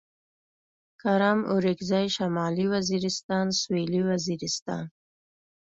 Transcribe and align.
کرم 1.01 1.39
اورکزي 1.53 2.05
شمالي 2.15 2.65
وزيرستان 2.73 3.45
سوېلي 3.61 4.01
وزيرستان 4.09 4.83